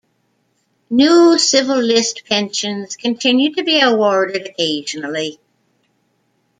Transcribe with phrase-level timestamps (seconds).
[0.89, 5.39] New Civil List pensions continue to be awarded occasionally.